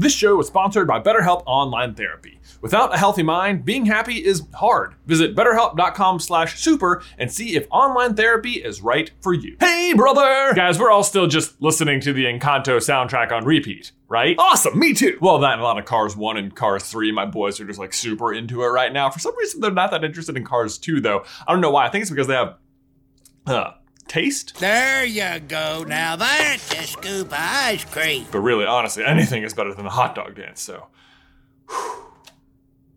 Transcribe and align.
This 0.00 0.14
show 0.14 0.38
is 0.38 0.46
sponsored 0.46 0.86
by 0.86 1.00
BetterHelp 1.00 1.42
Online 1.44 1.92
Therapy. 1.92 2.38
Without 2.60 2.94
a 2.94 2.96
healthy 2.96 3.24
mind, 3.24 3.64
being 3.64 3.84
happy 3.84 4.24
is 4.24 4.44
hard. 4.54 4.94
Visit 5.06 5.34
betterhelp.com 5.34 6.20
slash 6.20 6.56
super 6.60 7.02
and 7.18 7.32
see 7.32 7.56
if 7.56 7.66
online 7.72 8.14
therapy 8.14 8.52
is 8.52 8.80
right 8.80 9.10
for 9.20 9.34
you. 9.34 9.56
Hey, 9.58 9.94
brother! 9.96 10.54
Guys, 10.54 10.78
we're 10.78 10.92
all 10.92 11.02
still 11.02 11.26
just 11.26 11.60
listening 11.60 11.98
to 12.02 12.12
the 12.12 12.26
Encanto 12.26 12.76
soundtrack 12.76 13.32
on 13.32 13.44
repeat, 13.44 13.90
right? 14.06 14.36
Awesome, 14.38 14.78
me 14.78 14.94
too! 14.94 15.18
Well, 15.20 15.40
that 15.40 15.54
and 15.54 15.62
a 15.62 15.64
lot 15.64 15.78
of 15.78 15.84
Cars 15.84 16.16
1 16.16 16.36
and 16.36 16.54
Cars 16.54 16.84
3, 16.84 17.10
my 17.10 17.26
boys 17.26 17.58
are 17.58 17.64
just 17.64 17.80
like 17.80 17.92
super 17.92 18.32
into 18.32 18.62
it 18.62 18.68
right 18.68 18.92
now. 18.92 19.10
For 19.10 19.18
some 19.18 19.36
reason, 19.36 19.60
they're 19.60 19.72
not 19.72 19.90
that 19.90 20.04
interested 20.04 20.36
in 20.36 20.44
Cars 20.44 20.78
2, 20.78 21.00
though. 21.00 21.24
I 21.44 21.50
don't 21.50 21.60
know 21.60 21.72
why. 21.72 21.86
I 21.86 21.90
think 21.90 22.02
it's 22.02 22.10
because 22.12 22.28
they 22.28 22.34
have 22.34 22.54
uh, 23.48 23.72
taste. 24.08 24.58
There 24.58 25.04
you 25.04 25.40
go. 25.40 25.84
Now 25.86 26.16
that's 26.16 26.72
a 26.72 26.82
scoop 26.86 27.28
of 27.28 27.34
ice 27.34 27.84
cream. 27.84 28.26
But 28.30 28.40
really, 28.40 28.66
honestly, 28.66 29.04
anything 29.04 29.42
is 29.42 29.54
better 29.54 29.74
than 29.74 29.84
the 29.84 29.90
hot 29.90 30.14
dog 30.14 30.34
dance, 30.34 30.60
so. 30.60 30.86
whew. 31.68 32.04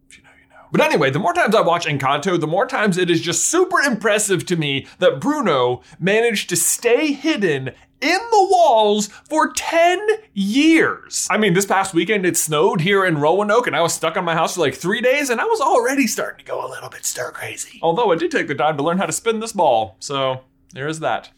If 0.10 0.18
you 0.18 0.24
know, 0.24 0.30
you 0.42 0.50
know. 0.50 0.66
But 0.72 0.82
anyway, 0.82 1.12
the 1.12 1.20
more 1.20 1.34
times 1.34 1.56
I 1.56 1.62
watch 1.62 1.86
Encanto, 1.86 2.40
the 2.40 2.48
more 2.48 2.66
times 2.66 2.98
it 2.98 3.10
is 3.10 3.22
just 3.22 3.46
super 3.46 3.80
impressive 3.80 4.46
to 4.48 4.56
me 4.56 4.88
that 5.00 5.20
Bruno 5.20 5.82
managed 6.00 6.50
to 6.50 6.56
stay 6.56 7.14
hidden 7.14 7.72
in 8.02 8.18
the 8.32 8.48
walls 8.50 9.08
for 9.30 9.54
10 9.54 10.08
years. 10.34 11.28
I 11.30 11.38
mean, 11.38 11.54
this 11.54 11.66
past 11.68 11.94
weekend 11.94 12.26
it 12.26 12.36
snowed 12.36 12.82
here 12.82 13.06
in 13.06 13.20
Roanoke 13.20 13.68
and 13.68 13.76
I 13.76 13.82
was 13.82 13.94
stuck 13.94 14.18
in 14.18 14.26
my 14.26 14.34
house 14.34 14.56
for 14.56 14.62
like 14.62 14.74
three 14.74 15.02
days 15.02 15.30
and 15.30 15.40
I 15.40 15.46
was 15.46 15.62
already 15.62 16.08
starting 16.08 16.40
to 16.40 16.52
go 16.52 16.66
a 16.66 16.70
little 16.70 16.90
bit 16.90 17.06
stir 17.06 17.32
crazy. 17.32 17.80
Although 17.82 18.12
I 18.12 18.16
did 18.16 18.32
take 18.32 18.48
the 18.48 18.56
time 18.56 18.76
to 18.78 18.84
learn 18.84 18.98
how 18.98 19.06
to 19.06 19.12
spin 19.12 19.40
this 19.40 19.54
ball, 19.54 19.98
so 20.00 20.42
there 20.72 20.88
is 20.88 21.00
that. 21.00 21.32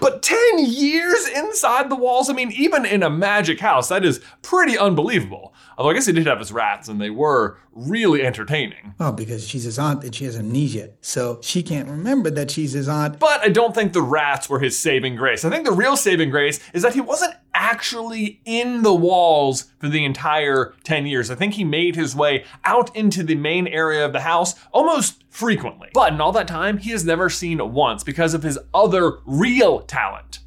But 0.00 0.22
10 0.22 0.66
years 0.66 1.26
inside 1.28 1.88
the 1.88 1.96
walls? 1.96 2.28
I 2.28 2.34
mean, 2.34 2.52
even 2.52 2.84
in 2.84 3.02
a 3.02 3.10
magic 3.10 3.60
house, 3.60 3.88
that 3.88 4.04
is 4.04 4.20
pretty 4.42 4.76
unbelievable. 4.76 5.54
Although 5.78 5.90
I 5.90 5.94
guess 5.94 6.06
he 6.06 6.12
did 6.12 6.26
have 6.26 6.38
his 6.38 6.52
rats, 6.52 6.88
and 6.88 7.00
they 7.00 7.10
were 7.10 7.58
really 7.72 8.22
entertaining. 8.22 8.94
Well, 8.98 9.12
because 9.12 9.48
she's 9.48 9.64
his 9.64 9.78
aunt 9.78 10.04
and 10.04 10.14
she 10.14 10.26
has 10.26 10.36
amnesia. 10.36 10.90
So 11.00 11.38
she 11.42 11.62
can't 11.62 11.88
remember 11.88 12.30
that 12.30 12.50
she's 12.50 12.72
his 12.72 12.88
aunt. 12.88 13.18
But 13.18 13.40
I 13.40 13.48
don't 13.48 13.74
think 13.74 13.92
the 13.92 14.02
rats 14.02 14.48
were 14.48 14.60
his 14.60 14.78
saving 14.78 15.16
grace. 15.16 15.44
I 15.44 15.50
think 15.50 15.64
the 15.64 15.72
real 15.72 15.96
saving 15.96 16.30
grace 16.30 16.60
is 16.74 16.82
that 16.82 16.94
he 16.94 17.00
wasn't 17.00 17.34
actually 17.60 18.40
in 18.46 18.82
the 18.82 18.94
walls 18.94 19.70
for 19.78 19.88
the 19.88 20.02
entire 20.04 20.72
10 20.82 21.06
years. 21.06 21.30
I 21.30 21.34
think 21.34 21.54
he 21.54 21.64
made 21.64 21.94
his 21.94 22.16
way 22.16 22.44
out 22.64 22.94
into 22.96 23.22
the 23.22 23.34
main 23.34 23.66
area 23.66 24.04
of 24.04 24.14
the 24.14 24.20
house 24.20 24.54
almost 24.72 25.22
frequently. 25.28 25.90
But 25.92 26.14
in 26.14 26.20
all 26.22 26.32
that 26.32 26.48
time, 26.48 26.78
he 26.78 26.90
is 26.90 27.04
never 27.04 27.28
seen 27.28 27.60
once 27.72 28.02
because 28.02 28.32
of 28.32 28.42
his 28.42 28.58
other 28.72 29.18
real 29.26 29.80
talent 29.80 30.38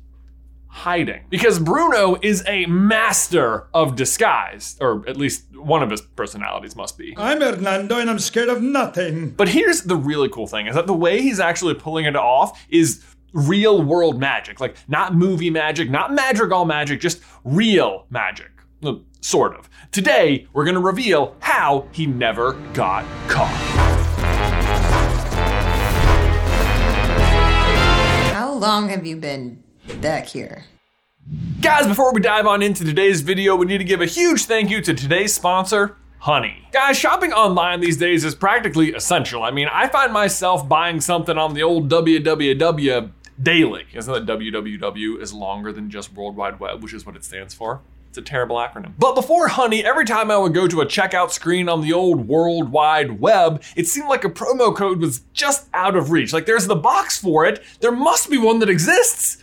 hiding. 0.67 1.21
Because 1.29 1.59
Bruno 1.59 2.17
is 2.23 2.43
a 2.47 2.65
master 2.65 3.67
of 3.75 3.95
disguise, 3.95 4.75
or 4.81 5.07
at 5.07 5.15
least 5.15 5.55
one 5.55 5.83
of 5.83 5.91
his 5.91 6.01
personalities 6.01 6.75
must 6.75 6.97
be. 6.97 7.13
I'm 7.15 7.41
Hernando 7.41 7.99
and 7.99 8.09
I'm 8.09 8.17
scared 8.17 8.49
of 8.49 8.63
nothing. 8.63 9.29
But 9.29 9.49
here's 9.49 9.83
the 9.83 9.95
really 9.95 10.29
cool 10.29 10.47
thing 10.47 10.65
is 10.65 10.73
that 10.73 10.87
the 10.87 10.95
way 10.95 11.21
he's 11.21 11.39
actually 11.39 11.75
pulling 11.75 12.05
it 12.05 12.15
off 12.15 12.59
is 12.69 13.03
real 13.33 13.81
world 13.81 14.19
magic. 14.19 14.59
Like 14.59 14.77
not 14.87 15.15
movie 15.15 15.49
magic, 15.49 15.89
not 15.89 16.13
madrigal 16.13 16.65
magic, 16.65 17.01
just 17.01 17.21
real 17.43 18.05
magic. 18.09 18.51
Uh, 18.83 18.95
sort 19.21 19.55
of. 19.55 19.69
Today, 19.91 20.47
we're 20.53 20.65
gonna 20.65 20.79
reveal 20.79 21.35
how 21.39 21.87
he 21.91 22.05
never 22.05 22.53
got 22.73 23.05
caught. 23.27 23.53
How 28.33 28.53
long 28.53 28.89
have 28.89 29.05
you 29.05 29.17
been 29.17 29.63
back 30.01 30.27
here? 30.27 30.65
Guys, 31.61 31.87
before 31.87 32.13
we 32.13 32.19
dive 32.19 32.45
on 32.45 32.61
into 32.61 32.83
today's 32.83 33.21
video, 33.21 33.55
we 33.55 33.65
need 33.65 33.77
to 33.77 33.85
give 33.85 34.01
a 34.01 34.05
huge 34.05 34.43
thank 34.43 34.69
you 34.69 34.81
to 34.81 34.93
today's 34.93 35.33
sponsor, 35.33 35.95
Honey. 36.19 36.67
Guys, 36.71 36.97
shopping 36.97 37.33
online 37.33 37.79
these 37.79 37.97
days 37.97 38.23
is 38.23 38.35
practically 38.35 38.93
essential. 38.93 39.43
I 39.43 39.51
mean, 39.51 39.67
I 39.71 39.87
find 39.87 40.11
myself 40.11 40.67
buying 40.67 41.01
something 41.01 41.37
on 41.37 41.53
the 41.53 41.63
old 41.63 41.89
www 41.89 43.11
daily. 43.41 43.85
Isn't 43.93 44.13
that 44.13 44.25
www 44.25 45.21
is 45.21 45.33
longer 45.33 45.71
than 45.71 45.89
just 45.89 46.13
World 46.13 46.35
Wide 46.35 46.59
Web, 46.59 46.83
which 46.83 46.93
is 46.93 47.05
what 47.05 47.15
it 47.15 47.23
stands 47.23 47.53
for? 47.53 47.81
It's 48.09 48.17
a 48.19 48.21
terrible 48.21 48.57
acronym. 48.57 48.93
But 48.99 49.15
before 49.15 49.47
Honey, 49.47 49.83
every 49.83 50.05
time 50.05 50.29
I 50.29 50.37
would 50.37 50.53
go 50.53 50.67
to 50.67 50.81
a 50.81 50.85
checkout 50.85 51.31
screen 51.31 51.67
on 51.67 51.81
the 51.81 51.93
old 51.93 52.27
World 52.27 52.71
Wide 52.71 53.19
Web, 53.19 53.63
it 53.75 53.87
seemed 53.87 54.07
like 54.07 54.23
a 54.23 54.29
promo 54.29 54.75
code 54.75 54.99
was 54.99 55.21
just 55.33 55.67
out 55.73 55.95
of 55.95 56.11
reach. 56.11 56.31
Like 56.31 56.45
there's 56.45 56.67
the 56.67 56.75
box 56.75 57.17
for 57.17 57.43
it, 57.43 57.63
there 57.79 57.91
must 57.91 58.29
be 58.29 58.37
one 58.37 58.59
that 58.59 58.69
exists, 58.69 59.37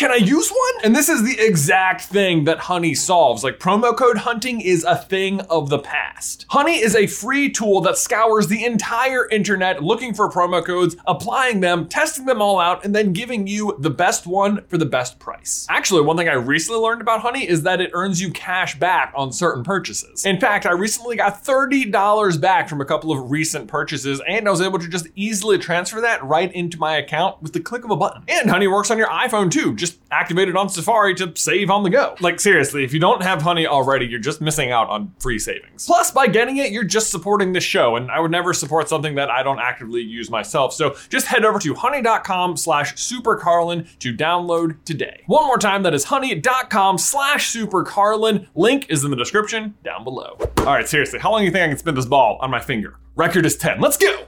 can 0.00 0.10
I 0.10 0.16
use 0.16 0.48
one? 0.48 0.84
And 0.84 0.96
this 0.96 1.10
is 1.10 1.22
the 1.24 1.38
exact 1.38 2.00
thing 2.04 2.44
that 2.44 2.58
Honey 2.58 2.94
solves. 2.94 3.44
Like 3.44 3.58
promo 3.58 3.94
code 3.94 4.16
hunting 4.16 4.62
is 4.62 4.82
a 4.82 4.96
thing 4.96 5.42
of 5.42 5.68
the 5.68 5.78
past. 5.78 6.46
Honey 6.48 6.78
is 6.78 6.96
a 6.96 7.06
free 7.06 7.50
tool 7.50 7.82
that 7.82 7.98
scours 7.98 8.46
the 8.46 8.64
entire 8.64 9.28
internet 9.28 9.82
looking 9.82 10.14
for 10.14 10.30
promo 10.30 10.64
codes, 10.64 10.96
applying 11.06 11.60
them, 11.60 11.86
testing 11.86 12.24
them 12.24 12.40
all 12.40 12.58
out, 12.58 12.82
and 12.82 12.94
then 12.94 13.12
giving 13.12 13.46
you 13.46 13.76
the 13.78 13.90
best 13.90 14.26
one 14.26 14.64
for 14.68 14.78
the 14.78 14.86
best 14.86 15.18
price. 15.18 15.66
Actually, 15.68 16.00
one 16.00 16.16
thing 16.16 16.30
I 16.30 16.32
recently 16.32 16.80
learned 16.80 17.02
about 17.02 17.20
Honey 17.20 17.46
is 17.46 17.64
that 17.64 17.82
it 17.82 17.90
earns 17.92 18.22
you 18.22 18.30
cash 18.30 18.78
back 18.78 19.12
on 19.14 19.34
certain 19.34 19.62
purchases. 19.62 20.24
In 20.24 20.40
fact, 20.40 20.64
I 20.64 20.72
recently 20.72 21.16
got 21.16 21.44
$30 21.44 22.40
back 22.40 22.70
from 22.70 22.80
a 22.80 22.86
couple 22.86 23.12
of 23.12 23.30
recent 23.30 23.68
purchases, 23.68 24.22
and 24.26 24.48
I 24.48 24.50
was 24.50 24.62
able 24.62 24.78
to 24.78 24.88
just 24.88 25.08
easily 25.14 25.58
transfer 25.58 26.00
that 26.00 26.24
right 26.24 26.50
into 26.54 26.78
my 26.78 26.96
account 26.96 27.42
with 27.42 27.52
the 27.52 27.60
click 27.60 27.84
of 27.84 27.90
a 27.90 27.96
button. 27.96 28.22
And 28.28 28.48
Honey 28.48 28.66
works 28.66 28.90
on 28.90 28.96
your 28.96 29.08
iPhone 29.08 29.50
too. 29.50 29.76
Just 29.76 29.89
activate 30.10 30.48
it 30.48 30.56
on 30.56 30.68
Safari 30.68 31.14
to 31.16 31.32
save 31.36 31.70
on 31.70 31.82
the 31.82 31.90
go. 31.90 32.14
Like 32.20 32.40
seriously, 32.40 32.84
if 32.84 32.92
you 32.92 33.00
don't 33.00 33.22
have 33.22 33.42
Honey 33.42 33.66
already, 33.66 34.06
you're 34.06 34.20
just 34.20 34.40
missing 34.40 34.70
out 34.72 34.88
on 34.88 35.14
free 35.18 35.38
savings. 35.38 35.86
Plus, 35.86 36.10
by 36.10 36.26
getting 36.26 36.56
it, 36.58 36.72
you're 36.72 36.84
just 36.84 37.10
supporting 37.10 37.52
the 37.52 37.60
show, 37.60 37.96
and 37.96 38.10
I 38.10 38.20
would 38.20 38.30
never 38.30 38.52
support 38.52 38.88
something 38.88 39.14
that 39.14 39.30
I 39.30 39.42
don't 39.42 39.58
actively 39.58 40.02
use 40.02 40.30
myself. 40.30 40.72
So 40.72 40.96
just 41.08 41.26
head 41.26 41.44
over 41.44 41.58
to 41.60 41.74
honey.com 41.74 42.56
slash 42.56 42.94
supercarlin 42.94 43.86
to 43.98 44.14
download 44.14 44.76
today. 44.84 45.22
One 45.26 45.46
more 45.46 45.58
time, 45.58 45.82
that 45.84 45.94
is 45.94 46.04
honey.com 46.04 46.98
slash 46.98 47.52
supercarlin. 47.54 48.48
Link 48.54 48.86
is 48.90 49.04
in 49.04 49.10
the 49.10 49.16
description 49.16 49.74
down 49.84 50.04
below. 50.04 50.36
All 50.58 50.64
right, 50.66 50.88
seriously, 50.88 51.18
how 51.18 51.30
long 51.30 51.40
do 51.40 51.46
you 51.46 51.50
think 51.50 51.64
I 51.64 51.68
can 51.68 51.78
spin 51.78 51.94
this 51.94 52.06
ball 52.06 52.38
on 52.40 52.50
my 52.50 52.60
finger? 52.60 52.96
Record 53.16 53.46
is 53.46 53.56
10. 53.56 53.80
Let's 53.80 53.96
go! 53.96 54.26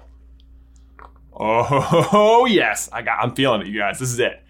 Oh 1.34 2.46
yes, 2.50 2.88
I 2.92 3.02
got. 3.02 3.18
I'm 3.22 3.34
feeling 3.34 3.62
it, 3.62 3.66
you 3.66 3.78
guys. 3.78 3.98
This 3.98 4.10
is 4.10 4.18
it. 4.18 4.42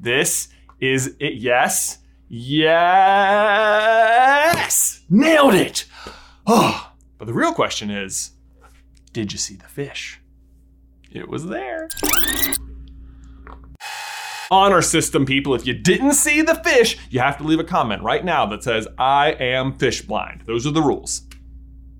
This 0.00 0.48
is 0.80 1.14
it. 1.18 1.34
Yes, 1.34 1.98
yes, 2.28 2.70
nailed 5.08 5.54
it. 5.54 5.84
Oh, 6.46 6.92
but 7.18 7.26
the 7.26 7.32
real 7.34 7.52
question 7.52 7.90
is, 7.90 8.32
did 9.12 9.32
you 9.32 9.38
see 9.38 9.56
the 9.56 9.68
fish? 9.68 10.20
It 11.10 11.28
was 11.28 11.46
there. 11.46 11.88
Honor 14.50 14.80
system 14.80 15.26
people, 15.26 15.54
if 15.54 15.66
you 15.66 15.74
didn't 15.74 16.14
see 16.14 16.40
the 16.40 16.54
fish, 16.54 16.96
you 17.10 17.20
have 17.20 17.36
to 17.38 17.44
leave 17.44 17.60
a 17.60 17.64
comment 17.64 18.02
right 18.02 18.24
now 18.24 18.46
that 18.46 18.62
says, 18.62 18.88
I 18.96 19.32
am 19.32 19.76
fish 19.76 20.00
blind. 20.02 20.44
Those 20.46 20.66
are 20.66 20.70
the 20.70 20.80
rules. 20.80 21.22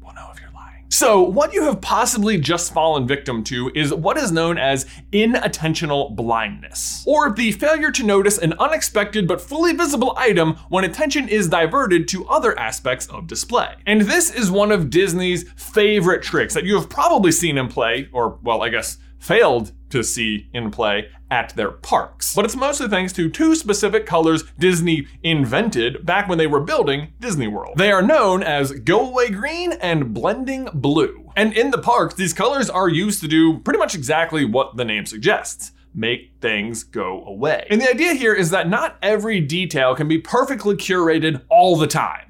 We'll 0.01 0.15
know 0.15 0.31
if 0.33 0.41
you're 0.41 0.51
lying. 0.53 0.88
So, 0.99 1.23
what 1.23 1.55
you 1.55 1.63
have 1.63 1.81
possibly 1.81 2.39
just 2.39 2.73
fallen 2.73 3.07
victim 3.07 3.45
to 3.45 3.71
is 3.73 3.95
what 3.95 4.17
is 4.19 4.33
known 4.33 4.59
as 4.59 4.85
inattentional 5.13 6.17
blindness, 6.17 7.05
or 7.07 7.31
the 7.31 7.53
failure 7.53 7.93
to 7.93 8.03
notice 8.03 8.37
an 8.37 8.55
unexpected 8.55 9.29
but 9.29 9.41
fully 9.41 9.75
visible 9.75 10.15
item 10.17 10.55
when 10.71 10.83
attention 10.83 11.29
is 11.29 11.49
diverted 11.49 12.09
to 12.09 12.27
other 12.27 12.59
aspects 12.59 13.07
of 13.07 13.29
display. 13.29 13.77
And 13.87 14.01
this 14.01 14.35
is 14.35 14.51
one 14.51 14.73
of 14.73 14.91
Disney's 14.91 15.49
favorite 15.53 16.25
tricks 16.25 16.55
that 16.55 16.65
you 16.65 16.75
have 16.75 16.91
probably 16.91 17.31
seen 17.31 17.57
him 17.57 17.69
play, 17.69 18.09
or, 18.11 18.37
well, 18.43 18.65
I 18.65 18.69
guess, 18.69 18.99
failed 19.19 19.73
to 19.91 20.03
see 20.03 20.49
in 20.53 20.71
play 20.71 21.09
at 21.31 21.55
their 21.57 21.71
parks. 21.71 22.35
But 22.35 22.45
it's 22.45 22.57
mostly 22.57 22.89
thanks 22.89 23.13
to 23.15 23.29
two 23.29 23.55
specific 23.55 24.07
colors 24.07 24.45
Disney 24.59 25.07
invented 25.23 26.05
back 26.05 26.29
when 26.29 26.39
they 26.39 26.47
were 26.47 26.61
building 26.61 27.13
Disney 27.21 27.49
World. 27.49 27.77
They 27.77 27.93
are 27.93 28.03
known 28.03 28.43
as 28.43 28.73
Go 28.73 29.09
Away 29.09 29.31
Green 29.31 29.73
and 29.73 30.15
Blending 30.15 30.69
Blue. 30.73 31.31
And 31.37 31.53
in 31.57 31.71
the 31.71 31.79
parks, 31.79 32.15
these 32.15 32.33
colors 32.33 32.71
are 32.71 32.89
used 32.89 33.21
to 33.21 33.29
do 33.29 33.59
pretty 33.59 33.79
much 33.79 33.95
exactly 33.95 34.45
what 34.45 34.77
the 34.77 34.85
name 34.85 35.07
suggests 35.07 35.73
make 35.95 36.33
things 36.41 36.85
go 36.85 37.25
away. 37.25 37.67
And 37.71 37.81
the 37.81 37.91
idea 37.91 38.15
here 38.15 38.35
is 38.35 38.51
that 38.51 38.69
not 38.69 38.97
every 39.03 39.41
detail 39.41 39.95
can 39.95 40.07
be 40.07 40.19
perfectly 40.19 40.77
curated 40.77 41.43
all 41.49 41.77
the 41.77 41.87
time 41.87 42.28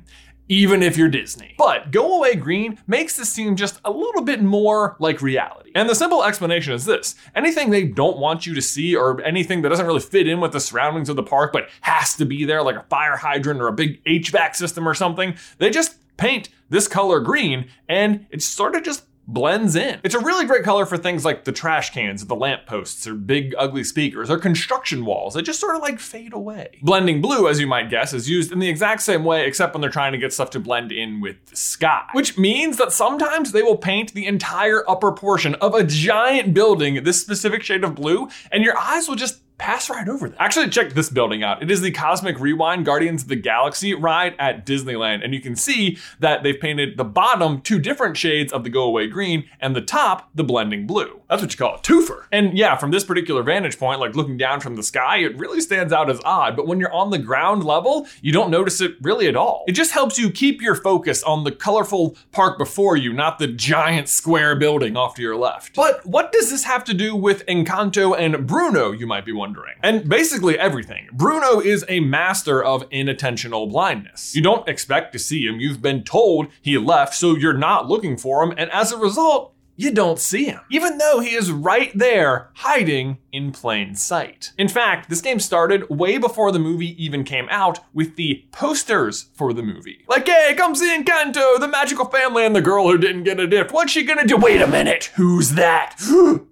even 0.48 0.82
if 0.82 0.96
you're 0.96 1.08
Disney. 1.08 1.54
But 1.58 1.90
Go 1.90 2.16
Away 2.18 2.34
Green 2.34 2.78
makes 2.86 3.16
this 3.16 3.32
seem 3.32 3.56
just 3.56 3.80
a 3.84 3.90
little 3.90 4.22
bit 4.22 4.42
more 4.42 4.96
like 4.98 5.22
reality. 5.22 5.70
And 5.74 5.88
the 5.88 5.94
simple 5.94 6.24
explanation 6.24 6.72
is 6.72 6.84
this 6.84 7.14
anything 7.34 7.70
they 7.70 7.84
don't 7.84 8.18
want 8.18 8.46
you 8.46 8.54
to 8.54 8.62
see, 8.62 8.96
or 8.96 9.22
anything 9.22 9.62
that 9.62 9.68
doesn't 9.68 9.86
really 9.86 10.00
fit 10.00 10.26
in 10.26 10.40
with 10.40 10.52
the 10.52 10.60
surroundings 10.60 11.08
of 11.08 11.16
the 11.16 11.22
park 11.22 11.52
but 11.52 11.68
has 11.82 12.14
to 12.16 12.24
be 12.24 12.44
there, 12.44 12.62
like 12.62 12.76
a 12.76 12.84
fire 12.90 13.16
hydrant 13.16 13.60
or 13.60 13.68
a 13.68 13.72
big 13.72 14.02
HVAC 14.04 14.56
system 14.56 14.88
or 14.88 14.94
something, 14.94 15.34
they 15.58 15.70
just 15.70 15.96
paint 16.16 16.48
this 16.68 16.88
color 16.88 17.20
green 17.20 17.68
and 17.88 18.26
it 18.30 18.42
sort 18.42 18.74
of 18.74 18.82
just 18.82 19.04
blends 19.28 19.76
in. 19.76 20.00
It's 20.02 20.14
a 20.14 20.20
really 20.20 20.46
great 20.46 20.64
color 20.64 20.86
for 20.86 20.96
things 20.96 21.24
like 21.24 21.44
the 21.44 21.52
trash 21.52 21.90
cans, 21.90 22.24
the 22.24 22.34
lampposts, 22.34 23.06
or 23.06 23.14
big 23.14 23.54
ugly 23.58 23.84
speakers, 23.84 24.30
or 24.30 24.38
construction 24.38 25.04
walls. 25.04 25.34
They 25.34 25.42
just 25.42 25.60
sort 25.60 25.76
of 25.76 25.82
like 25.82 26.00
fade 26.00 26.32
away. 26.32 26.78
Blending 26.82 27.20
blue, 27.20 27.46
as 27.46 27.60
you 27.60 27.66
might 27.66 27.90
guess, 27.90 28.12
is 28.14 28.28
used 28.28 28.50
in 28.50 28.58
the 28.58 28.68
exact 28.68 29.02
same 29.02 29.24
way, 29.24 29.46
except 29.46 29.74
when 29.74 29.82
they're 29.82 29.90
trying 29.90 30.12
to 30.12 30.18
get 30.18 30.32
stuff 30.32 30.50
to 30.50 30.60
blend 30.60 30.90
in 30.90 31.20
with 31.20 31.36
the 31.46 31.56
sky. 31.56 32.06
Which 32.12 32.38
means 32.38 32.78
that 32.78 32.90
sometimes 32.90 33.52
they 33.52 33.62
will 33.62 33.76
paint 33.76 34.14
the 34.14 34.26
entire 34.26 34.88
upper 34.88 35.12
portion 35.12 35.54
of 35.56 35.74
a 35.74 35.84
giant 35.84 36.54
building 36.54 37.04
this 37.04 37.20
specific 37.20 37.62
shade 37.62 37.84
of 37.84 37.94
blue, 37.94 38.28
and 38.50 38.64
your 38.64 38.78
eyes 38.78 39.08
will 39.08 39.16
just 39.16 39.42
pass 39.58 39.90
right 39.90 40.08
over 40.08 40.28
that. 40.28 40.40
Actually, 40.40 40.68
check 40.68 40.92
this 40.92 41.10
building 41.10 41.42
out. 41.42 41.62
It 41.62 41.70
is 41.70 41.80
the 41.80 41.90
Cosmic 41.90 42.38
Rewind 42.38 42.84
Guardians 42.84 43.22
of 43.22 43.28
the 43.28 43.36
Galaxy 43.36 43.92
ride 43.92 44.34
at 44.38 44.64
Disneyland. 44.64 45.24
And 45.24 45.34
you 45.34 45.40
can 45.40 45.56
see 45.56 45.98
that 46.20 46.42
they've 46.42 46.58
painted 46.58 46.96
the 46.96 47.04
bottom 47.04 47.60
two 47.60 47.78
different 47.78 48.16
shades 48.16 48.52
of 48.52 48.62
the 48.64 48.70
go 48.70 48.84
away 48.84 49.08
green 49.08 49.44
and 49.60 49.74
the 49.74 49.80
top 49.80 50.30
the 50.34 50.44
blending 50.44 50.86
blue. 50.86 51.20
That's 51.28 51.42
what 51.42 51.52
you 51.52 51.58
call 51.58 51.74
a 51.74 51.78
twofer. 51.78 52.26
And 52.32 52.56
yeah, 52.56 52.76
from 52.76 52.92
this 52.92 53.04
particular 53.04 53.42
vantage 53.42 53.78
point, 53.78 54.00
like 54.00 54.14
looking 54.14 54.38
down 54.38 54.60
from 54.60 54.76
the 54.76 54.82
sky, 54.82 55.18
it 55.18 55.36
really 55.36 55.60
stands 55.60 55.92
out 55.92 56.08
as 56.08 56.20
odd. 56.24 56.56
But 56.56 56.66
when 56.66 56.78
you're 56.78 56.92
on 56.92 57.10
the 57.10 57.18
ground 57.18 57.64
level, 57.64 58.06
you 58.22 58.32
don't 58.32 58.50
notice 58.50 58.80
it 58.80 58.94
really 59.02 59.26
at 59.26 59.36
all. 59.36 59.64
It 59.66 59.72
just 59.72 59.92
helps 59.92 60.18
you 60.18 60.30
keep 60.30 60.62
your 60.62 60.76
focus 60.76 61.22
on 61.24 61.44
the 61.44 61.52
colorful 61.52 62.16
park 62.32 62.58
before 62.58 62.96
you, 62.96 63.12
not 63.12 63.38
the 63.38 63.48
giant 63.48 64.08
square 64.08 64.54
building 64.56 64.96
off 64.96 65.16
to 65.16 65.22
your 65.22 65.36
left. 65.36 65.74
But 65.74 66.06
what 66.06 66.32
does 66.32 66.50
this 66.50 66.64
have 66.64 66.84
to 66.84 66.94
do 66.94 67.16
with 67.16 67.44
Encanto 67.46 68.16
and 68.16 68.46
Bruno, 68.46 68.92
you 68.92 69.06
might 69.06 69.26
be 69.26 69.32
wondering? 69.32 69.47
And 69.82 70.08
basically 70.08 70.58
everything. 70.58 71.08
Bruno 71.12 71.60
is 71.60 71.84
a 71.88 72.00
master 72.00 72.62
of 72.62 72.88
inattentional 72.90 73.70
blindness. 73.70 74.34
You 74.34 74.42
don't 74.42 74.68
expect 74.68 75.12
to 75.12 75.18
see 75.18 75.46
him, 75.46 75.60
you've 75.60 75.82
been 75.82 76.04
told 76.04 76.48
he 76.62 76.78
left, 76.78 77.14
so 77.14 77.36
you're 77.36 77.52
not 77.52 77.88
looking 77.88 78.16
for 78.16 78.42
him, 78.42 78.54
and 78.56 78.70
as 78.70 78.92
a 78.92 78.96
result, 78.98 79.54
you 79.80 79.92
don't 79.92 80.18
see 80.18 80.46
him, 80.46 80.60
even 80.72 80.98
though 80.98 81.20
he 81.20 81.34
is 81.36 81.52
right 81.52 81.92
there, 81.94 82.50
hiding 82.56 83.18
in 83.30 83.52
plain 83.52 83.94
sight. 83.94 84.50
In 84.58 84.66
fact, 84.66 85.08
this 85.08 85.20
game 85.20 85.38
started 85.38 85.88
way 85.88 86.18
before 86.18 86.50
the 86.50 86.58
movie 86.58 87.00
even 87.02 87.22
came 87.22 87.46
out 87.48 87.78
with 87.94 88.16
the 88.16 88.44
posters 88.50 89.28
for 89.34 89.52
the 89.52 89.62
movie. 89.62 90.04
Like, 90.08 90.26
hey, 90.26 90.54
come 90.56 90.74
see 90.74 90.92
Encanto, 90.92 91.60
the 91.60 91.68
magical 91.68 92.06
family, 92.06 92.44
and 92.44 92.56
the 92.56 92.60
girl 92.60 92.90
who 92.90 92.98
didn't 92.98 93.22
get 93.22 93.38
a 93.38 93.46
gift. 93.46 93.70
What's 93.70 93.92
she 93.92 94.02
gonna 94.02 94.26
do? 94.26 94.36
Wait 94.36 94.60
a 94.60 94.66
minute, 94.66 95.12
who's 95.14 95.50
that? 95.50 95.94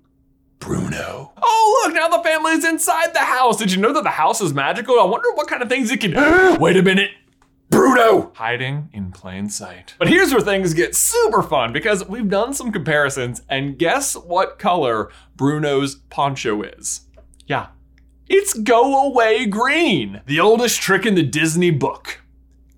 Bruno. 0.59 1.33
Oh, 1.43 1.83
look, 1.85 1.95
now 1.95 2.09
the 2.09 2.23
family's 2.23 2.65
inside 2.65 3.15
the 3.15 3.21
house. 3.21 3.57
Did 3.57 3.73
you 3.73 3.81
know 3.81 3.93
that 3.93 4.05
the 4.05 4.11
house 4.11 4.41
is 4.41 4.53
magical? 4.55 4.99
I 4.99 5.05
wonder 5.05 5.31
what 5.35 5.49
kind 5.49 5.63
of 5.63 5.69
things 5.69 5.91
it 5.91 6.01
can. 6.01 6.15
Wait 6.61 6.77
a 6.77 6.83
minute. 6.83 7.11
Bruno! 7.69 8.33
Hiding 8.35 8.89
in 8.93 9.11
plain 9.11 9.49
sight. 9.49 9.95
But 9.99 10.09
here's 10.09 10.33
where 10.33 10.41
things 10.41 10.73
get 10.73 10.95
super 10.95 11.43
fun 11.43 11.73
because 11.73 12.07
we've 12.09 12.29
done 12.29 12.55
some 12.55 12.71
comparisons, 12.71 13.43
and 13.49 13.77
guess 13.79 14.15
what 14.15 14.59
color 14.59 15.11
Bruno's 15.35 15.97
poncho 15.97 16.63
is? 16.63 17.03
Yeah, 17.47 17.69
it's 18.29 18.55
go 18.55 19.07
away 19.07 19.47
green, 19.47 20.21
the 20.27 20.41
oldest 20.41 20.81
trick 20.81 21.07
in 21.07 21.17
the 21.17 21.23
Disney 21.23 21.71
book 21.71 22.21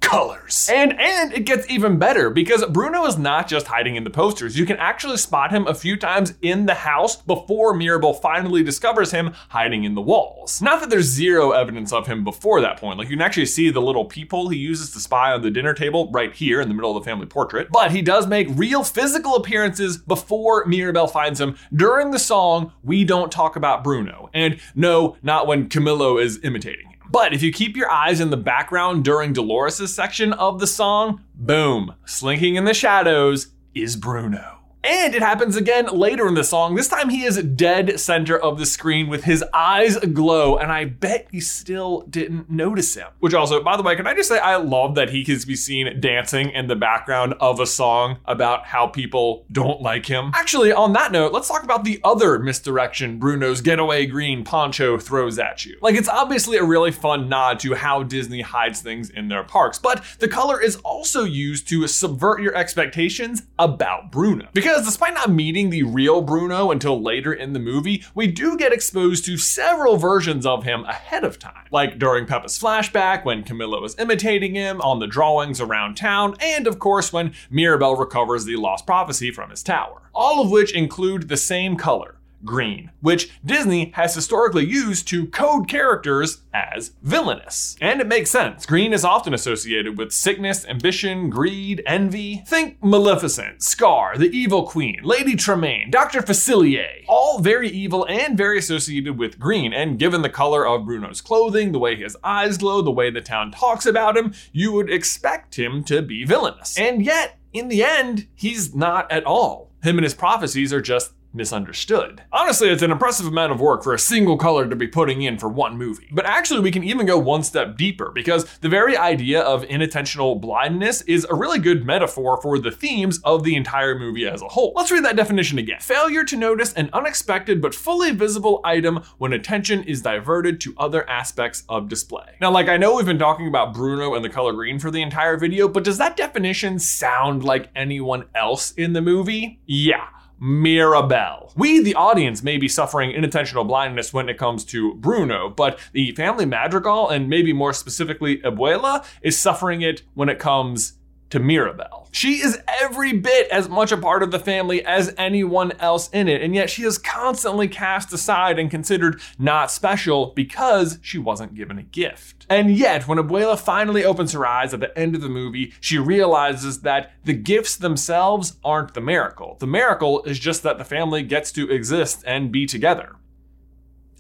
colors. 0.08 0.68
And 0.72 0.98
and 0.98 1.32
it 1.32 1.44
gets 1.44 1.68
even 1.70 1.98
better 1.98 2.30
because 2.30 2.64
Bruno 2.66 3.04
is 3.04 3.18
not 3.18 3.46
just 3.46 3.66
hiding 3.66 3.96
in 3.96 4.04
the 4.04 4.10
posters. 4.10 4.58
You 4.58 4.64
can 4.64 4.78
actually 4.78 5.18
spot 5.18 5.50
him 5.50 5.66
a 5.66 5.74
few 5.74 5.96
times 5.96 6.34
in 6.40 6.66
the 6.66 6.74
house 6.74 7.16
before 7.16 7.74
Mirabel 7.74 8.14
finally 8.14 8.62
discovers 8.62 9.10
him 9.10 9.32
hiding 9.50 9.84
in 9.84 9.94
the 9.94 10.00
walls. 10.00 10.62
Not 10.62 10.80
that 10.80 10.90
there's 10.90 11.04
zero 11.06 11.52
evidence 11.52 11.92
of 11.92 12.06
him 12.06 12.24
before 12.24 12.60
that 12.62 12.78
point. 12.78 12.98
Like 12.98 13.08
you 13.08 13.16
can 13.16 13.22
actually 13.22 13.46
see 13.46 13.70
the 13.70 13.82
little 13.82 14.06
peephole 14.06 14.48
he 14.48 14.58
uses 14.58 14.90
to 14.92 15.00
spy 15.00 15.32
on 15.32 15.42
the 15.42 15.50
dinner 15.50 15.74
table 15.74 16.10
right 16.10 16.34
here 16.34 16.60
in 16.60 16.68
the 16.68 16.74
middle 16.74 16.96
of 16.96 17.02
the 17.02 17.08
family 17.08 17.26
portrait. 17.26 17.68
But 17.70 17.90
he 17.90 18.02
does 18.02 18.26
make 18.26 18.48
real 18.52 18.82
physical 18.84 19.36
appearances 19.36 19.98
before 19.98 20.64
Mirabel 20.64 21.06
finds 21.06 21.40
him 21.40 21.56
during 21.74 22.10
the 22.10 22.18
song 22.18 22.72
We 22.82 23.04
Don't 23.04 23.30
Talk 23.30 23.56
About 23.56 23.84
Bruno. 23.84 24.30
And 24.32 24.58
no, 24.74 25.16
not 25.22 25.46
when 25.46 25.68
Camilo 25.68 26.22
is 26.22 26.40
imitating. 26.42 26.87
But 27.10 27.32
if 27.32 27.42
you 27.42 27.52
keep 27.52 27.76
your 27.76 27.90
eyes 27.90 28.20
in 28.20 28.30
the 28.30 28.36
background 28.36 29.04
during 29.04 29.32
Dolores' 29.32 29.94
section 29.94 30.32
of 30.34 30.60
the 30.60 30.66
song, 30.66 31.24
boom, 31.34 31.94
slinking 32.04 32.56
in 32.56 32.64
the 32.64 32.74
shadows 32.74 33.48
is 33.74 33.96
Bruno. 33.96 34.57
And 34.88 35.14
it 35.14 35.20
happens 35.20 35.54
again 35.54 35.86
later 35.86 36.26
in 36.26 36.32
the 36.32 36.42
song. 36.42 36.74
This 36.74 36.88
time 36.88 37.10
he 37.10 37.24
is 37.24 37.36
dead 37.42 38.00
center 38.00 38.38
of 38.38 38.58
the 38.58 38.64
screen 38.64 39.08
with 39.08 39.24
his 39.24 39.44
eyes 39.52 39.96
aglow, 39.96 40.56
and 40.56 40.72
I 40.72 40.86
bet 40.86 41.28
you 41.30 41.42
still 41.42 42.06
didn't 42.08 42.48
notice 42.48 42.94
him. 42.94 43.08
Which 43.18 43.34
also, 43.34 43.62
by 43.62 43.76
the 43.76 43.82
way, 43.82 43.96
can 43.96 44.06
I 44.06 44.14
just 44.14 44.30
say 44.30 44.38
I 44.38 44.56
love 44.56 44.94
that 44.94 45.10
he 45.10 45.26
can 45.26 45.38
be 45.46 45.56
seen 45.56 46.00
dancing 46.00 46.48
in 46.50 46.68
the 46.68 46.74
background 46.74 47.34
of 47.38 47.60
a 47.60 47.66
song 47.66 48.16
about 48.24 48.64
how 48.64 48.86
people 48.86 49.44
don't 49.52 49.82
like 49.82 50.06
him. 50.06 50.30
Actually, 50.34 50.72
on 50.72 50.94
that 50.94 51.12
note, 51.12 51.34
let's 51.34 51.48
talk 51.48 51.64
about 51.64 51.84
the 51.84 52.00
other 52.02 52.38
misdirection 52.38 53.18
Bruno's 53.18 53.60
go 53.60 53.74
away 53.74 54.06
green 54.06 54.42
poncho 54.42 54.96
throws 54.96 55.38
at 55.38 55.66
you. 55.66 55.76
Like, 55.82 55.96
it's 55.96 56.08
obviously 56.08 56.56
a 56.56 56.64
really 56.64 56.92
fun 56.92 57.28
nod 57.28 57.60
to 57.60 57.74
how 57.74 58.04
Disney 58.04 58.40
hides 58.40 58.80
things 58.80 59.10
in 59.10 59.28
their 59.28 59.44
parks, 59.44 59.78
but 59.78 60.02
the 60.18 60.28
color 60.28 60.58
is 60.62 60.76
also 60.76 61.24
used 61.24 61.68
to 61.68 61.86
subvert 61.86 62.40
your 62.40 62.54
expectations 62.56 63.42
about 63.58 64.10
Bruno. 64.10 64.48
Because 64.54 64.77
because 64.78 64.92
despite 64.92 65.14
not 65.14 65.28
meeting 65.28 65.70
the 65.70 65.82
real 65.82 66.20
Bruno 66.20 66.70
until 66.70 67.02
later 67.02 67.32
in 67.32 67.52
the 67.52 67.58
movie, 67.58 68.04
we 68.14 68.28
do 68.28 68.56
get 68.56 68.72
exposed 68.72 69.24
to 69.24 69.36
several 69.36 69.96
versions 69.96 70.46
of 70.46 70.62
him 70.62 70.84
ahead 70.84 71.24
of 71.24 71.36
time. 71.36 71.64
Like 71.72 71.98
during 71.98 72.26
Pepa's 72.26 72.56
flashback, 72.56 73.24
when 73.24 73.42
Camilo 73.42 73.82
was 73.82 73.98
imitating 73.98 74.54
him, 74.54 74.80
on 74.80 75.00
the 75.00 75.08
drawings 75.08 75.60
around 75.60 75.96
town, 75.96 76.36
and 76.40 76.68
of 76.68 76.78
course 76.78 77.12
when 77.12 77.34
Mirabel 77.50 77.96
recovers 77.96 78.44
the 78.44 78.54
lost 78.54 78.86
prophecy 78.86 79.32
from 79.32 79.50
his 79.50 79.64
tower. 79.64 80.00
All 80.14 80.40
of 80.40 80.48
which 80.48 80.72
include 80.72 81.28
the 81.28 81.36
same 81.36 81.76
color 81.76 82.17
green, 82.44 82.90
which 83.00 83.30
Disney 83.44 83.90
has 83.94 84.14
historically 84.14 84.64
used 84.64 85.08
to 85.08 85.26
code 85.26 85.68
characters 85.68 86.42
as 86.52 86.92
villainous. 87.02 87.76
And 87.80 88.00
it 88.00 88.06
makes 88.06 88.30
sense. 88.30 88.66
Green 88.66 88.92
is 88.92 89.04
often 89.04 89.34
associated 89.34 89.98
with 89.98 90.12
sickness, 90.12 90.66
ambition, 90.66 91.30
greed, 91.30 91.82
envy. 91.86 92.44
Think 92.46 92.82
Maleficent, 92.82 93.62
Scar, 93.62 94.16
the 94.16 94.30
Evil 94.36 94.64
Queen, 94.64 95.00
Lady 95.02 95.36
Tremaine, 95.36 95.90
Dr. 95.90 96.20
Facilier. 96.20 97.04
All 97.08 97.40
very 97.40 97.68
evil 97.68 98.06
and 98.08 98.36
very 98.36 98.58
associated 98.58 99.18
with 99.18 99.38
green. 99.38 99.72
And 99.72 99.98
given 99.98 100.22
the 100.22 100.28
color 100.28 100.66
of 100.66 100.84
Bruno's 100.84 101.20
clothing, 101.20 101.72
the 101.72 101.78
way 101.78 101.96
his 101.96 102.16
eyes 102.22 102.58
glow, 102.58 102.82
the 102.82 102.90
way 102.90 103.10
the 103.10 103.20
town 103.20 103.52
talks 103.52 103.86
about 103.86 104.16
him, 104.16 104.34
you 104.52 104.72
would 104.72 104.90
expect 104.90 105.58
him 105.58 105.84
to 105.84 106.02
be 106.02 106.24
villainous. 106.24 106.78
And 106.78 107.04
yet, 107.04 107.38
in 107.52 107.68
the 107.68 107.82
end, 107.82 108.28
he's 108.34 108.74
not 108.74 109.10
at 109.10 109.24
all. 109.24 109.70
Him 109.82 109.96
and 109.96 110.04
his 110.04 110.14
prophecies 110.14 110.72
are 110.72 110.80
just 110.80 111.12
misunderstood. 111.32 112.22
Honestly, 112.32 112.68
it's 112.68 112.82
an 112.82 112.90
impressive 112.90 113.26
amount 113.26 113.52
of 113.52 113.60
work 113.60 113.82
for 113.82 113.94
a 113.94 113.98
single 113.98 114.36
color 114.36 114.68
to 114.68 114.76
be 114.76 114.86
putting 114.86 115.22
in 115.22 115.38
for 115.38 115.48
one 115.48 115.76
movie. 115.76 116.08
But 116.12 116.26
actually, 116.26 116.60
we 116.60 116.70
can 116.70 116.84
even 116.84 117.06
go 117.06 117.18
one 117.18 117.42
step 117.42 117.76
deeper 117.76 118.10
because 118.14 118.44
the 118.58 118.68
very 118.68 118.96
idea 118.96 119.40
of 119.40 119.62
inattentional 119.64 120.40
blindness 120.40 121.02
is 121.02 121.26
a 121.28 121.34
really 121.34 121.58
good 121.58 121.84
metaphor 121.84 122.40
for 122.40 122.58
the 122.58 122.70
themes 122.70 123.20
of 123.24 123.44
the 123.44 123.56
entire 123.56 123.98
movie 123.98 124.26
as 124.26 124.42
a 124.42 124.48
whole. 124.48 124.72
Let's 124.74 124.90
read 124.90 125.04
that 125.04 125.16
definition 125.16 125.58
again. 125.58 125.80
Failure 125.80 126.24
to 126.24 126.36
notice 126.36 126.72
an 126.74 126.90
unexpected 126.92 127.60
but 127.60 127.74
fully 127.74 128.10
visible 128.10 128.60
item 128.64 129.02
when 129.18 129.32
attention 129.32 129.82
is 129.84 130.02
diverted 130.02 130.60
to 130.62 130.74
other 130.78 131.08
aspects 131.08 131.64
of 131.68 131.88
display. 131.88 132.36
Now, 132.40 132.50
like 132.50 132.68
I 132.68 132.76
know 132.76 132.94
we've 132.94 133.06
been 133.06 133.18
talking 133.18 133.48
about 133.48 133.74
Bruno 133.74 134.14
and 134.14 134.24
the 134.24 134.28
color 134.28 134.52
green 134.52 134.78
for 134.78 134.90
the 134.90 135.02
entire 135.02 135.36
video, 135.36 135.68
but 135.68 135.84
does 135.84 135.98
that 135.98 136.16
definition 136.16 136.78
sound 136.78 137.44
like 137.44 137.70
anyone 137.74 138.24
else 138.34 138.72
in 138.72 138.92
the 138.92 139.02
movie? 139.02 139.60
Yeah. 139.66 140.08
Mirabel. 140.40 141.52
We, 141.56 141.80
the 141.80 141.94
audience, 141.94 142.42
may 142.42 142.58
be 142.58 142.68
suffering 142.68 143.10
inattentional 143.10 143.66
blindness 143.66 144.12
when 144.12 144.28
it 144.28 144.38
comes 144.38 144.64
to 144.66 144.94
Bruno, 144.94 145.48
but 145.48 145.78
the 145.92 146.12
family 146.12 146.46
madrigal, 146.46 147.08
and 147.08 147.28
maybe 147.28 147.52
more 147.52 147.72
specifically 147.72 148.38
Abuela, 148.38 149.04
is 149.22 149.38
suffering 149.38 149.82
it 149.82 150.02
when 150.14 150.28
it 150.28 150.38
comes 150.38 150.97
to 151.30 151.38
Mirabel. 151.38 152.08
She 152.10 152.40
is 152.40 152.58
every 152.80 153.12
bit 153.12 153.48
as 153.50 153.68
much 153.68 153.92
a 153.92 153.96
part 153.96 154.22
of 154.22 154.30
the 154.30 154.38
family 154.38 154.84
as 154.84 155.14
anyone 155.18 155.72
else 155.78 156.08
in 156.10 156.28
it, 156.28 156.42
and 156.42 156.54
yet 156.54 156.70
she 156.70 156.84
is 156.84 156.98
constantly 156.98 157.68
cast 157.68 158.12
aside 158.12 158.58
and 158.58 158.70
considered 158.70 159.20
not 159.38 159.70
special 159.70 160.32
because 160.34 160.98
she 161.02 161.18
wasn't 161.18 161.54
given 161.54 161.78
a 161.78 161.82
gift. 161.82 162.46
And 162.48 162.74
yet, 162.74 163.06
when 163.06 163.18
Abuela 163.18 163.58
finally 163.58 164.04
opens 164.04 164.32
her 164.32 164.46
eyes 164.46 164.72
at 164.72 164.80
the 164.80 164.96
end 164.98 165.14
of 165.14 165.20
the 165.20 165.28
movie, 165.28 165.74
she 165.80 165.98
realizes 165.98 166.80
that 166.80 167.12
the 167.24 167.34
gifts 167.34 167.76
themselves 167.76 168.56
aren't 168.64 168.94
the 168.94 169.00
miracle. 169.00 169.56
The 169.60 169.66
miracle 169.66 170.22
is 170.22 170.38
just 170.38 170.62
that 170.62 170.78
the 170.78 170.84
family 170.84 171.22
gets 171.22 171.52
to 171.52 171.70
exist 171.70 172.22
and 172.26 172.50
be 172.50 172.64
together. 172.64 173.16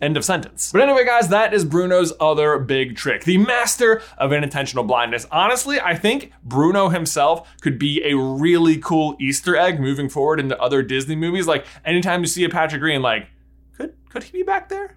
End 0.00 0.16
of 0.16 0.24
sentence. 0.24 0.70
But 0.72 0.82
anyway, 0.82 1.04
guys, 1.04 1.28
that 1.28 1.52
is 1.52 1.64
Bruno's 1.64 2.12
other 2.20 2.58
big 2.58 2.96
trick. 2.96 3.24
The 3.24 3.38
master 3.38 4.00
of 4.16 4.30
inattentional 4.30 4.86
blindness. 4.86 5.26
Honestly, 5.32 5.80
I 5.80 5.96
think 5.96 6.32
Bruno 6.44 6.88
himself 6.88 7.60
could 7.60 7.78
be 7.78 8.02
a 8.04 8.16
really 8.16 8.78
cool 8.78 9.16
Easter 9.20 9.56
egg 9.56 9.80
moving 9.80 10.08
forward 10.08 10.38
into 10.38 10.60
other 10.60 10.82
Disney 10.82 11.16
movies. 11.16 11.48
Like 11.48 11.66
anytime 11.84 12.20
you 12.20 12.26
see 12.26 12.44
a 12.44 12.48
Patrick 12.48 12.80
Green, 12.80 13.02
like, 13.02 13.28
could 13.76 13.94
could 14.08 14.22
he 14.22 14.32
be 14.32 14.42
back 14.44 14.68
there? 14.68 14.96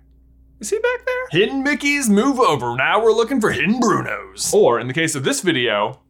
Is 0.59 0.69
he 0.69 0.77
back 0.77 1.05
there? 1.07 1.27
Hidden 1.31 1.65
Mickeys 1.65 2.07
move 2.07 2.39
over. 2.39 2.75
Now 2.75 3.03
we're 3.03 3.11
looking 3.11 3.41
for 3.41 3.51
hidden 3.51 3.79
Brunos. 3.79 4.53
Or 4.53 4.79
in 4.79 4.87
the 4.87 4.93
case 4.93 5.15
of 5.15 5.23
this 5.23 5.41
video, 5.41 6.01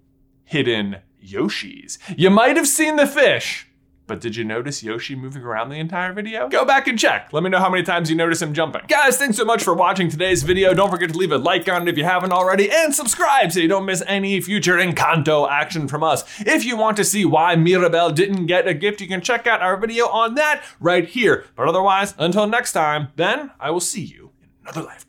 hidden 0.44 0.98
Yoshis. 1.24 1.98
You 2.18 2.30
might 2.30 2.58
have 2.58 2.68
seen 2.68 2.98
the 2.98 3.08
fish, 3.08 3.70
But 4.12 4.20
did 4.20 4.36
you 4.36 4.44
notice 4.44 4.84
Yoshi 4.84 5.16
moving 5.16 5.42
around 5.42 5.70
the 5.70 5.78
entire 5.78 6.12
video? 6.12 6.50
Go 6.50 6.66
back 6.66 6.86
and 6.90 7.00
check. 7.00 7.32
Let 7.32 7.44
me 7.44 7.50
know 7.50 7.60
how 7.60 7.70
many 7.70 7.84
times 7.84 8.10
you 8.10 8.16
notice 8.18 8.42
him 8.42 8.54
jumping. 8.54 8.82
Guys, 8.90 9.16
thanks 9.16 9.38
so 9.38 9.46
much 9.46 9.64
for 9.64 9.74
watching 9.74 10.10
today's 10.10 10.44
video. 10.44 10.74
Don't 10.74 10.92
forget 10.92 11.12
to 11.12 11.18
leave 11.18 11.32
a 11.32 11.38
like 11.38 11.70
on 11.70 11.84
it 11.84 11.88
if 11.88 11.98
you 11.98 12.04
haven't 12.04 12.34
already 12.34 12.70
and 12.70 12.94
subscribe 12.94 13.54
so 13.54 13.62
you 13.62 13.70
don't 13.70 13.86
miss 13.86 14.04
any 14.08 14.42
future 14.42 14.76
Encanto 14.76 15.50
action 15.50 15.88
from 15.88 16.04
us. 16.04 16.26
If 16.42 16.66
you 16.66 16.76
want 16.76 16.98
to 16.98 17.06
see 17.06 17.24
why 17.24 17.56
Mirabel 17.56 18.12
didn't 18.12 18.48
get 18.48 18.68
a 18.68 18.74
gift, 18.74 19.00
you 19.00 19.08
can 19.08 19.22
check 19.22 19.48
out 19.48 19.62
our 19.62 19.78
video 19.78 20.10
on 20.10 20.36
that 20.36 20.62
right 20.82 21.08
here. 21.08 21.46
But 21.56 21.70
otherwise, 21.70 22.14
until 22.18 22.48
next 22.48 22.74
time, 22.74 23.14
then 23.16 23.52
I 23.62 23.72
will 23.72 23.80
see 23.80 24.04
you 24.04 24.32
in 24.42 24.50
another 24.66 24.84
life. 24.84 25.06